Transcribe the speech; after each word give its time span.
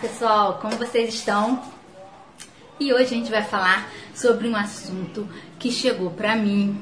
pessoal, 0.00 0.58
como 0.60 0.76
vocês 0.76 1.12
estão? 1.12 1.62
E 2.78 2.92
hoje 2.92 3.04
a 3.04 3.08
gente 3.08 3.30
vai 3.30 3.42
falar 3.42 3.88
sobre 4.14 4.48
um 4.48 4.54
assunto 4.54 5.28
que 5.58 5.72
chegou 5.72 6.10
para 6.10 6.36
mim 6.36 6.80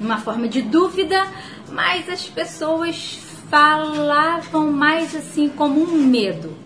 numa 0.00 0.18
forma 0.18 0.48
de 0.48 0.62
dúvida, 0.62 1.26
mas 1.70 2.08
as 2.08 2.26
pessoas 2.26 3.18
falavam 3.48 4.72
mais 4.72 5.14
assim 5.14 5.48
como 5.48 5.80
um 5.80 6.04
medo, 6.04 6.56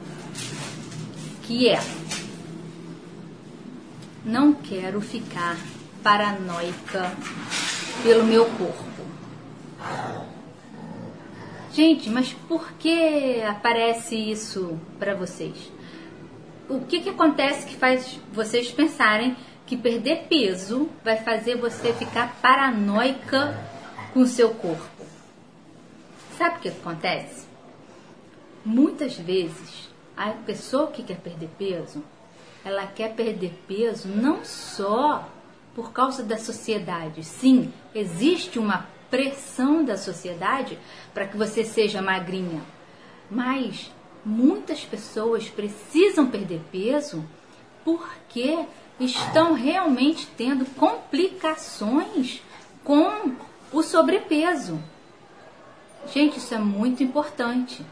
que 1.42 1.68
é 1.68 1.80
não 4.24 4.52
quero 4.52 5.00
ficar 5.00 5.56
paranoica 6.02 7.12
pelo 8.02 8.24
meu 8.24 8.46
corpo. 8.46 9.02
Gente, 11.74 12.08
mas 12.08 12.32
por 12.48 12.72
que 12.72 13.42
aparece 13.42 14.14
isso 14.14 14.78
para 14.98 15.14
vocês? 15.14 15.72
O 16.68 16.80
que, 16.80 17.00
que 17.00 17.10
acontece 17.10 17.66
que 17.66 17.76
faz 17.76 18.18
vocês 18.32 18.70
pensarem 18.70 19.36
que 19.66 19.76
perder 19.76 20.26
peso 20.28 20.88
vai 21.04 21.16
fazer 21.16 21.56
você 21.56 21.92
ficar 21.92 22.36
paranoica 22.40 23.58
com 24.12 24.20
o 24.20 24.26
seu 24.26 24.50
corpo? 24.54 25.04
Sabe 26.36 26.56
o 26.56 26.60
que 26.60 26.68
acontece? 26.68 27.46
Muitas 28.64 29.16
vezes 29.16 29.88
a 30.16 30.30
pessoa 30.30 30.88
que 30.88 31.02
quer 31.02 31.18
perder 31.18 31.50
peso, 31.58 32.02
ela 32.64 32.86
quer 32.86 33.14
perder 33.14 33.52
peso 33.66 34.08
não 34.08 34.44
só 34.44 35.28
por 35.74 35.92
causa 35.92 36.22
da 36.22 36.38
sociedade. 36.38 37.24
Sim, 37.24 37.72
existe 37.94 38.58
uma 38.58 38.86
pressão 39.10 39.84
da 39.84 39.96
sociedade 39.96 40.78
para 41.12 41.26
que 41.26 41.36
você 41.36 41.64
seja 41.64 42.00
magrinha. 42.00 42.62
Mas 43.30 43.90
muitas 44.24 44.84
pessoas 44.84 45.48
precisam 45.48 46.26
perder 46.26 46.60
peso 46.70 47.24
porque 47.84 48.64
estão 49.00 49.54
realmente 49.54 50.28
tendo 50.36 50.64
complicações 50.76 52.42
com 52.84 53.32
o 53.72 53.82
sobrepeso. 53.82 54.78
Gente, 56.12 56.38
isso 56.38 56.54
é 56.54 56.58
muito 56.58 57.02
importante. 57.02 57.84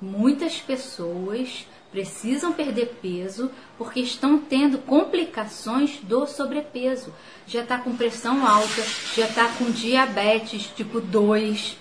Muitas 0.00 0.58
pessoas 0.58 1.66
precisam 1.90 2.52
perder 2.52 2.98
peso 3.00 3.50
porque 3.78 4.00
estão 4.00 4.38
tendo 4.38 4.78
complicações 4.78 5.98
do 6.02 6.26
sobrepeso. 6.26 7.12
Já 7.46 7.62
está 7.62 7.78
com 7.78 7.96
pressão 7.96 8.46
alta, 8.46 8.82
já 9.14 9.26
está 9.26 9.48
com 9.48 9.70
diabetes 9.70 10.66
tipo 10.76 11.00
2 11.00 11.78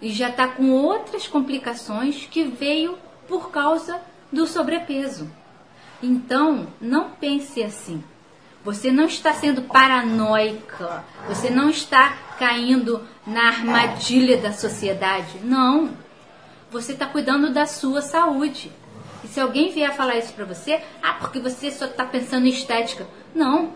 e 0.00 0.10
já 0.10 0.30
está 0.30 0.48
com 0.48 0.70
outras 0.70 1.28
complicações 1.28 2.26
que 2.30 2.44
veio 2.44 2.96
por 3.30 3.52
causa 3.52 4.00
do 4.32 4.44
sobrepeso. 4.44 5.30
Então, 6.02 6.66
não 6.80 7.10
pense 7.10 7.62
assim. 7.62 8.02
Você 8.64 8.90
não 8.90 9.04
está 9.04 9.32
sendo 9.32 9.62
paranoica, 9.62 11.04
você 11.28 11.48
não 11.48 11.70
está 11.70 12.18
caindo 12.38 13.06
na 13.24 13.46
armadilha 13.46 14.36
da 14.36 14.52
sociedade. 14.52 15.38
Não. 15.44 15.90
Você 16.72 16.92
está 16.92 17.06
cuidando 17.06 17.52
da 17.52 17.66
sua 17.66 18.02
saúde. 18.02 18.72
E 19.22 19.28
se 19.28 19.40
alguém 19.40 19.70
vier 19.72 19.94
falar 19.94 20.16
isso 20.16 20.32
para 20.32 20.44
você, 20.44 20.82
ah, 21.02 21.14
porque 21.14 21.38
você 21.38 21.70
só 21.70 21.86
está 21.86 22.04
pensando 22.04 22.46
em 22.46 22.50
estética. 22.50 23.06
Não. 23.34 23.72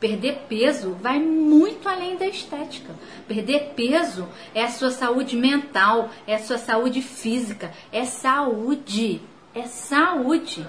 Perder 0.00 0.44
peso 0.48 0.92
vai 1.00 1.18
muito 1.18 1.88
além 1.88 2.16
da 2.16 2.26
estética. 2.26 2.94
Perder 3.26 3.72
peso 3.74 4.28
é 4.54 4.62
a 4.62 4.70
sua 4.70 4.90
saúde 4.90 5.36
mental, 5.36 6.10
é 6.26 6.34
a 6.34 6.38
sua 6.38 6.58
saúde 6.58 7.02
física, 7.02 7.72
é 7.92 8.04
saúde. 8.04 9.20
É 9.54 9.62
saúde. 9.64 10.66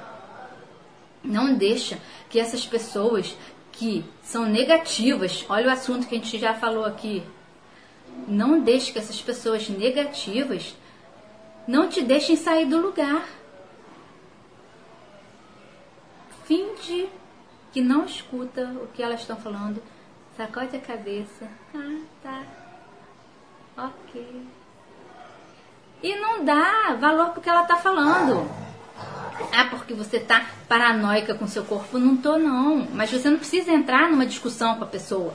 Não 1.23 1.53
deixa 1.53 1.99
que 2.29 2.39
essas 2.39 2.65
pessoas 2.65 3.35
que 3.71 4.03
são 4.23 4.45
negativas, 4.45 5.45
olha 5.47 5.67
o 5.67 5.71
assunto 5.71 6.07
que 6.07 6.15
a 6.15 6.17
gente 6.17 6.37
já 6.39 6.53
falou 6.53 6.85
aqui. 6.85 7.21
Não 8.27 8.61
deixe 8.61 8.91
que 8.91 8.99
essas 8.99 9.21
pessoas 9.21 9.69
negativas 9.69 10.75
não 11.67 11.87
te 11.87 12.01
deixem 12.01 12.35
sair 12.35 12.65
do 12.65 12.79
lugar. 12.81 13.25
finge 16.49 17.07
que 17.71 17.81
não 17.81 18.05
escuta 18.05 18.63
o 18.81 18.87
que 18.87 19.03
elas 19.03 19.21
estão 19.21 19.37
falando, 19.37 19.81
sacode 20.35 20.75
a 20.75 20.79
cabeça. 20.79 21.47
Ah, 21.75 22.01
tá. 22.23 22.43
Ok. 23.77 24.47
E 26.01 26.15
não 26.15 26.45
dá 26.45 26.95
valor 26.99 27.29
pro 27.31 27.41
que 27.41 27.49
ela 27.49 27.63
tá 27.63 27.77
falando. 27.77 28.49
Ah, 29.53 29.65
porque 29.69 29.93
você 29.93 30.19
tá 30.19 30.45
paranoica 30.67 31.33
com 31.33 31.47
seu 31.47 31.63
corpo. 31.63 31.97
Não 31.97 32.17
tô, 32.17 32.37
não. 32.37 32.87
Mas 32.93 33.11
você 33.11 33.29
não 33.29 33.37
precisa 33.37 33.71
entrar 33.71 34.09
numa 34.09 34.25
discussão 34.25 34.75
com 34.77 34.83
a 34.83 34.87
pessoa. 34.87 35.33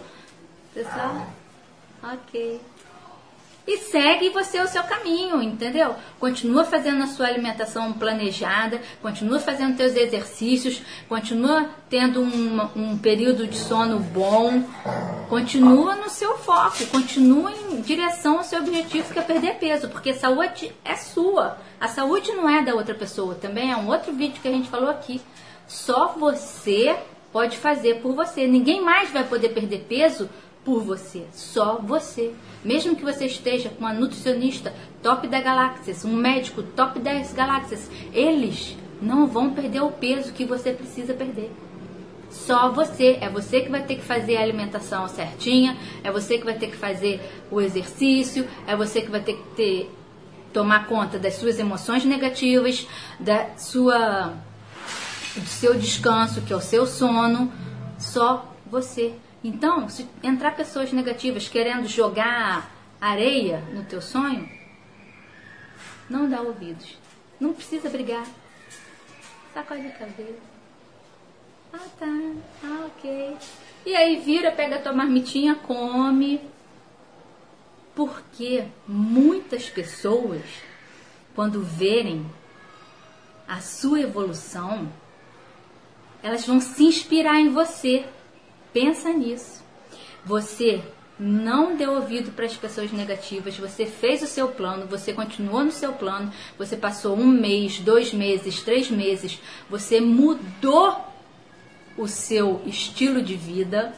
Pessoal, 0.74 1.28
ok 2.02 2.60
e 3.66 3.78
segue 3.78 4.30
você 4.30 4.60
o 4.60 4.68
seu 4.68 4.82
caminho, 4.82 5.42
entendeu? 5.42 5.94
Continua 6.20 6.64
fazendo 6.64 7.02
a 7.02 7.06
sua 7.06 7.26
alimentação 7.26 7.92
planejada, 7.94 8.80
continua 9.00 9.40
fazendo 9.40 9.76
seus 9.76 9.96
exercícios, 9.96 10.82
continua 11.08 11.70
tendo 11.88 12.20
um, 12.20 12.60
um 12.76 12.98
período 12.98 13.46
de 13.46 13.56
sono 13.56 13.98
bom, 13.98 14.62
continua 15.28 15.96
no 15.96 16.10
seu 16.10 16.36
foco, 16.38 16.86
continua 16.86 17.52
em 17.52 17.80
direção 17.80 18.38
ao 18.38 18.44
seu 18.44 18.60
objetivo 18.60 19.12
que 19.12 19.18
é 19.18 19.22
perder 19.22 19.54
peso, 19.54 19.88
porque 19.88 20.12
saúde 20.12 20.70
é 20.84 20.94
sua, 20.94 21.58
a 21.80 21.88
saúde 21.88 22.32
não 22.32 22.48
é 22.48 22.62
da 22.62 22.74
outra 22.74 22.94
pessoa, 22.94 23.34
também 23.34 23.72
é 23.72 23.76
um 23.76 23.88
outro 23.88 24.12
vídeo 24.12 24.40
que 24.42 24.48
a 24.48 24.52
gente 24.52 24.68
falou 24.68 24.90
aqui. 24.90 25.20
Só 25.66 26.08
você 26.08 26.94
pode 27.32 27.56
fazer 27.56 28.00
por 28.00 28.14
você, 28.14 28.46
ninguém 28.46 28.82
mais 28.82 29.10
vai 29.10 29.24
poder 29.24 29.48
perder 29.48 29.86
peso 29.88 30.28
por 30.64 30.82
você, 30.82 31.24
só 31.32 31.78
você. 31.78 32.32
Mesmo 32.64 32.96
que 32.96 33.04
você 33.04 33.26
esteja 33.26 33.68
com 33.68 33.80
uma 33.80 33.92
nutricionista 33.92 34.72
top 35.02 35.28
da 35.28 35.40
galáxias, 35.40 36.04
um 36.04 36.14
médico 36.14 36.62
top 36.62 36.98
das 36.98 37.32
galáxias, 37.32 37.90
eles 38.12 38.76
não 39.00 39.26
vão 39.26 39.52
perder 39.52 39.82
o 39.82 39.92
peso 39.92 40.32
que 40.32 40.44
você 40.44 40.72
precisa 40.72 41.12
perder. 41.12 41.52
Só 42.30 42.72
você, 42.72 43.18
é 43.20 43.28
você 43.28 43.60
que 43.60 43.70
vai 43.70 43.82
ter 43.82 43.96
que 43.96 44.02
fazer 44.02 44.36
a 44.36 44.42
alimentação 44.42 45.06
certinha, 45.06 45.76
é 46.02 46.10
você 46.10 46.38
que 46.38 46.44
vai 46.44 46.54
ter 46.54 46.68
que 46.68 46.76
fazer 46.76 47.20
o 47.50 47.60
exercício, 47.60 48.48
é 48.66 48.74
você 48.74 49.02
que 49.02 49.10
vai 49.10 49.20
ter 49.20 49.34
que 49.34 49.44
ter, 49.54 49.90
tomar 50.52 50.86
conta 50.86 51.18
das 51.18 51.34
suas 51.34 51.58
emoções 51.58 52.04
negativas, 52.04 52.88
da 53.20 53.56
sua 53.56 54.34
do 55.36 55.46
seu 55.46 55.74
descanso, 55.74 56.42
que 56.42 56.52
é 56.52 56.56
o 56.56 56.60
seu 56.60 56.86
sono, 56.86 57.52
só 57.98 58.52
você. 58.66 59.14
Então, 59.44 59.90
se 59.90 60.08
entrar 60.22 60.56
pessoas 60.56 60.90
negativas 60.90 61.46
querendo 61.46 61.86
jogar 61.86 62.74
areia 62.98 63.60
no 63.74 63.84
teu 63.84 64.00
sonho, 64.00 64.48
não 66.08 66.26
dá 66.26 66.40
ouvidos. 66.40 66.96
Não 67.38 67.52
precisa 67.52 67.90
brigar. 67.90 68.26
Sacode 69.52 69.86
a 69.86 69.90
cabeça. 69.90 70.54
Ah, 71.74 71.86
tá. 71.98 72.06
Ah, 72.62 72.86
ok. 72.86 73.36
E 73.84 73.94
aí 73.94 74.16
vira, 74.20 74.50
pega 74.50 74.76
a 74.76 74.80
tua 74.80 74.94
marmitinha, 74.94 75.54
come. 75.54 76.40
Porque 77.94 78.64
muitas 78.88 79.68
pessoas, 79.68 80.42
quando 81.34 81.62
verem 81.62 82.24
a 83.46 83.60
sua 83.60 84.00
evolução, 84.00 84.90
elas 86.22 86.46
vão 86.46 86.60
se 86.60 86.82
inspirar 86.84 87.38
em 87.38 87.50
você. 87.50 88.06
Pensa 88.74 89.10
nisso. 89.10 89.62
Você 90.24 90.82
não 91.18 91.76
deu 91.76 91.92
ouvido 91.92 92.32
para 92.32 92.44
as 92.44 92.56
pessoas 92.56 92.90
negativas, 92.90 93.56
você 93.56 93.86
fez 93.86 94.20
o 94.20 94.26
seu 94.26 94.48
plano, 94.48 94.88
você 94.88 95.12
continuou 95.12 95.62
no 95.62 95.70
seu 95.70 95.92
plano, 95.92 96.32
você 96.58 96.76
passou 96.76 97.16
um 97.16 97.26
mês, 97.26 97.78
dois 97.78 98.12
meses, 98.12 98.62
três 98.62 98.90
meses, 98.90 99.40
você 99.70 100.00
mudou 100.00 100.96
o 101.96 102.08
seu 102.08 102.60
estilo 102.66 103.22
de 103.22 103.36
vida, 103.36 103.94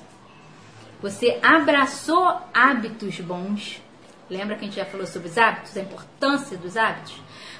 você 1.00 1.38
abraçou 1.42 2.38
hábitos 2.52 3.18
bons. 3.20 3.80
Lembra 4.28 4.56
que 4.56 4.64
a 4.64 4.66
gente 4.66 4.76
já 4.76 4.84
falou 4.84 5.06
sobre 5.06 5.28
os 5.28 5.38
hábitos, 5.38 5.74
a 5.76 5.80
importância 5.80 6.58
dos 6.58 6.76
hábitos? 6.76 7.14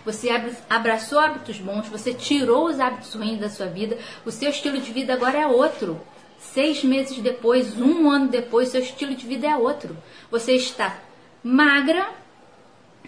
Você 0.04 0.28
abraçou 0.68 1.18
hábitos 1.18 1.58
bons, 1.58 1.88
você 1.88 2.12
tirou 2.12 2.66
os 2.66 2.78
hábitos 2.78 3.14
ruins 3.14 3.40
da 3.40 3.48
sua 3.48 3.66
vida, 3.66 3.96
o 4.24 4.30
seu 4.30 4.50
estilo 4.50 4.78
de 4.78 4.92
vida 4.92 5.14
agora 5.14 5.38
é 5.38 5.46
outro. 5.46 5.98
Seis 6.38 6.84
meses 6.84 7.18
depois, 7.18 7.78
um 7.78 8.10
ano 8.10 8.28
depois, 8.28 8.68
seu 8.68 8.80
estilo 8.80 9.14
de 9.14 9.26
vida 9.26 9.46
é 9.46 9.56
outro. 9.56 9.96
Você 10.30 10.52
está 10.52 10.98
magra, 11.42 12.08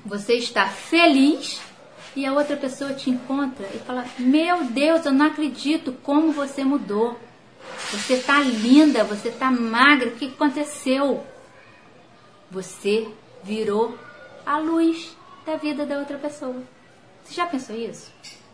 você 0.05 0.35
está 0.35 0.67
feliz 0.67 1.61
e 2.17 2.25
a 2.25 2.33
outra 2.33 2.57
pessoa 2.57 2.95
te 2.95 3.11
encontra 3.11 3.67
e 3.75 3.79
fala: 3.79 4.05
Meu 4.19 4.65
Deus, 4.65 5.05
eu 5.05 5.13
não 5.13 5.27
acredito 5.27 5.93
como 6.03 6.33
você 6.33 6.65
mudou. 6.65 7.19
Você 7.91 8.15
está 8.15 8.41
linda, 8.41 9.05
você 9.05 9.29
está 9.29 9.51
magra, 9.51 10.09
o 10.09 10.17
que 10.17 10.27
aconteceu? 10.27 11.25
Você 12.51 13.09
virou 13.45 13.99
a 14.45 14.59
luz 14.59 15.17
da 15.45 15.57
vida 15.57 15.85
da 15.85 15.99
outra 15.99 16.17
pessoa. 16.19 16.63
Você 17.23 17.35
já 17.35 17.47
pensou 17.47 17.77
isso? 17.77 18.11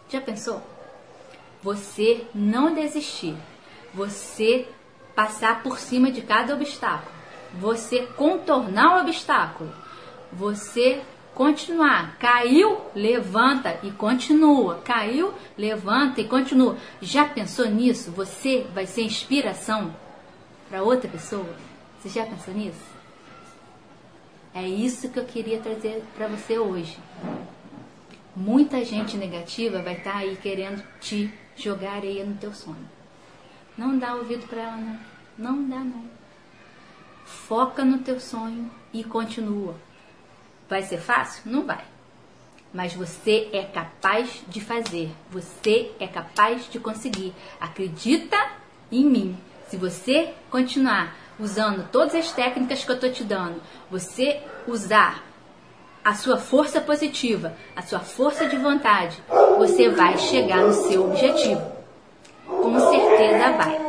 Já 0.09 0.21
pensou? 0.21 0.63
você 1.65 2.27
não 2.35 2.75
desistir, 2.75 3.35
você 3.95 4.67
passar 5.15 5.63
por 5.63 5.79
cima 5.79 6.11
de 6.11 6.21
cada 6.21 6.55
obstáculo, 6.55 7.15
você 7.55 8.03
contornar 8.17 8.97
o 8.97 9.01
obstáculo, 9.03 9.73
você 10.33 11.03
continuar. 11.35 12.17
Caiu, 12.19 12.81
levanta 12.95 13.79
e 13.83 13.91
continua. 13.91 14.81
Caiu, 14.85 15.33
levanta 15.59 16.21
e 16.21 16.29
continua. 16.29 16.77
Já 17.01 17.25
pensou 17.25 17.67
nisso? 17.67 18.11
Você 18.13 18.67
vai 18.75 18.87
ser 18.87 19.03
inspiração 19.03 19.95
para 20.69 20.83
outra 20.83 21.09
pessoa? 21.09 21.55
Você 22.01 22.09
já 22.09 22.27
pensou 22.27 22.55
nisso? 22.55 22.95
É 24.55 24.67
isso 24.69 25.09
que 25.09 25.19
eu 25.19 25.25
queria 25.25 25.59
trazer 25.59 26.05
para 26.17 26.29
você 26.29 26.59
hoje. 26.59 26.97
Muita 28.37 28.85
gente 28.85 29.17
negativa 29.17 29.83
vai 29.83 29.95
estar 29.95 30.13
tá 30.13 30.19
aí 30.19 30.37
querendo 30.37 30.83
te 31.01 31.33
jogar 31.57 31.95
areia 31.95 32.25
no 32.25 32.35
teu 32.37 32.53
sonho. 32.53 32.89
Não 33.77 33.99
dá 33.99 34.15
ouvido 34.15 34.47
para 34.47 34.63
ela, 34.63 34.77
não. 34.77 34.99
Não 35.37 35.69
dá, 35.69 35.79
não. 35.79 36.05
Foca 37.25 37.85
no 37.85 37.99
teu 37.99 38.21
sonho 38.21 38.71
e 38.93 39.03
continua. 39.03 39.75
Vai 40.69 40.83
ser 40.83 40.99
fácil? 40.99 41.43
Não 41.47 41.65
vai. 41.65 41.85
Mas 42.73 42.95
você 42.95 43.49
é 43.53 43.63
capaz 43.63 44.43
de 44.49 44.61
fazer. 44.61 45.11
Você 45.31 45.93
é 45.99 46.07
capaz 46.07 46.71
de 46.71 46.79
conseguir. 46.79 47.35
Acredita 47.61 48.37
em 48.91 49.05
mim. 49.05 49.39
Se 49.69 49.77
você 49.77 50.35
continuar 50.51 51.17
usando 51.39 51.89
todas 51.91 52.15
as 52.15 52.33
técnicas 52.33 52.85
que 52.85 52.91
eu 52.91 52.95
estou 52.95 53.11
te 53.11 53.25
dando, 53.25 53.61
você 53.91 54.41
usar 54.67 55.25
a 56.05 56.15
sua 56.15 56.37
força 56.37 56.81
positiva, 56.81 57.57
a 57.75 57.83
sua 57.83 58.01
força 58.01 58.47
de 58.47 58.57
vontade, 58.57 59.21
você 59.59 59.89
vai 59.89 60.19
chegar 60.19 60.59
no 60.59 60.73
seu 60.73 61.07
objetivo. 61.07 61.74
Com 62.63 62.81
certeza 62.91 63.53
vai. 63.53 63.81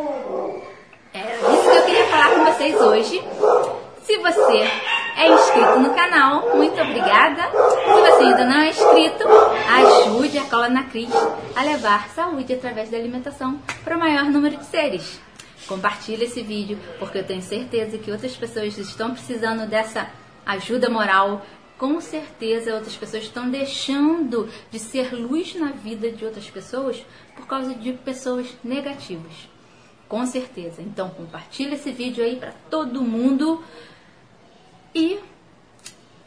É 1.14 1.20
isso 1.54 1.70
que 1.70 1.78
eu 1.78 1.86
queria 1.86 2.06
falar 2.08 2.30
com 2.36 2.46
vocês 2.46 2.82
hoje. 2.82 3.24
Se 4.04 4.18
você 4.18 4.70
é 5.18 5.28
inscrito 5.34 5.80
no 5.80 5.94
canal, 5.94 6.56
muito 6.56 6.80
obrigada. 6.80 7.44
Se 7.44 8.02
você 8.02 8.24
ainda 8.24 8.46
não 8.46 8.60
é 8.60 8.70
inscrito, 8.70 9.28
ajude 9.28 10.38
a 10.38 10.44
Cola 10.44 10.70
na 10.70 10.84
Cris 10.84 11.10
a 11.56 11.64
levar 11.64 12.10
saúde 12.10 12.54
através 12.54 12.90
da 12.90 12.98
alimentação 12.98 13.60
para 13.84 13.96
o 13.96 14.00
maior 14.00 14.26
número 14.26 14.58
de 14.58 14.66
seres. 14.66 15.20
Compartilhe 15.68 16.26
esse 16.26 16.42
vídeo, 16.44 16.78
porque 17.00 17.18
eu 17.18 17.24
tenho 17.24 17.42
certeza 17.42 17.98
que 17.98 18.12
outras 18.12 18.36
pessoas 18.36 18.78
estão 18.78 19.12
precisando 19.12 19.68
dessa 19.68 20.08
ajuda 20.46 20.90
moral. 20.90 21.42
Com 21.78 22.00
certeza 22.00 22.74
outras 22.74 22.96
pessoas 22.96 23.24
estão 23.24 23.50
deixando 23.50 24.50
de 24.72 24.80
ser 24.80 25.14
luz 25.14 25.56
na 25.56 25.72
vida 25.72 26.10
de 26.10 26.24
outras 26.24 26.50
pessoas 26.50 27.06
por 27.36 27.46
causa 27.46 27.74
de 27.74 27.92
pessoas 27.94 28.48
negativas. 28.64 29.50
Com 30.08 30.26
certeza. 30.26 30.82
Então 30.82 31.10
compartilhe 31.10 31.76
esse 31.76 31.92
vídeo 31.92 32.24
aí 32.24 32.38
para 32.38 32.54
todo 32.70 33.02
mundo. 33.02 33.64
E 34.94 35.20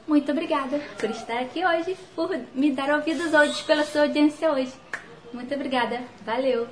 muito 0.06 0.30
obrigada 0.30 0.78
por 0.98 1.10
estar 1.10 1.38
aqui 1.40 1.64
hoje, 1.64 1.96
por 2.14 2.30
me 2.54 2.70
dar 2.70 2.90
ouvidos 2.90 3.32
hoje, 3.32 3.62
pela 3.64 3.84
sua 3.84 4.02
audiência 4.02 4.52
hoje. 4.52 4.72
Muito 5.32 5.54
obrigada. 5.54 6.02
Valeu! 6.24 6.68